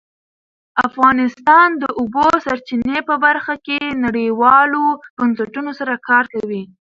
[0.87, 4.83] افغانستان د د اوبو سرچینې په برخه کې نړیوالو
[5.17, 6.63] بنسټونو سره کار کوي.